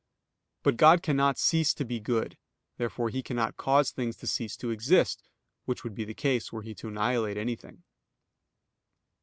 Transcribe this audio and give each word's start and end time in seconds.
But 0.63 0.77
God 0.77 1.03
cannot 1.03 1.37
cease 1.37 1.75
to 1.75 1.85
be 1.85 1.99
good. 1.99 2.35
Therefore 2.77 3.09
He 3.09 3.21
cannot 3.21 3.55
cause 3.55 3.91
things 3.91 4.15
to 4.15 4.25
cease 4.25 4.57
to 4.57 4.71
exist; 4.71 5.21
which 5.65 5.83
would 5.83 5.93
be 5.93 6.05
the 6.05 6.15
case 6.15 6.51
were 6.51 6.63
He 6.63 6.73
to 6.73 6.87
annihilate 6.87 7.37
anything. 7.37 7.83